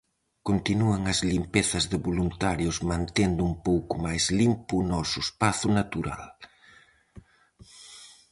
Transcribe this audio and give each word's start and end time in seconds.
Continúan 0.49 1.01
as 1.13 1.19
limpezas 1.31 1.85
de 1.91 1.97
voluntarios 2.07 2.77
mantendo 2.91 3.41
un 3.49 3.55
pouco 3.67 3.93
máis 4.05 4.23
limpo 4.39 4.73
o 4.81 4.87
noso 4.93 5.17
espazo 5.27 5.67
natural. 5.79 6.23